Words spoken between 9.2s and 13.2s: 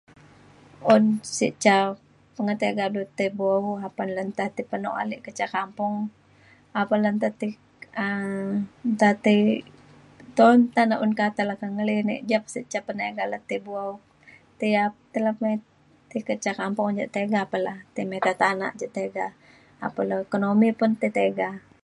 tei un tanak keto lata kak, ngelinek ja sik cap tiga,